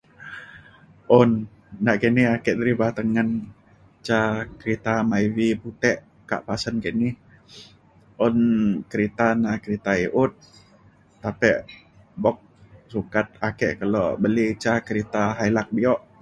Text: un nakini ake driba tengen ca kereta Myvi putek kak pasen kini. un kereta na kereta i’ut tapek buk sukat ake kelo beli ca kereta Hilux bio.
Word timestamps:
un 1.19 1.29
nakini 1.85 2.23
ake 2.33 2.51
driba 2.59 2.87
tengen 2.97 3.29
ca 4.07 4.21
kereta 4.59 4.93
Myvi 5.09 5.47
putek 5.61 5.97
kak 6.29 6.43
pasen 6.47 6.75
kini. 6.83 7.09
un 8.25 8.35
kereta 8.91 9.27
na 9.43 9.51
kereta 9.63 9.91
i’ut 10.05 10.31
tapek 11.23 11.57
buk 12.23 12.37
sukat 12.93 13.27
ake 13.47 13.69
kelo 13.79 14.03
beli 14.21 14.45
ca 14.63 14.73
kereta 14.87 15.23
Hilux 15.39 15.67
bio. 15.77 15.93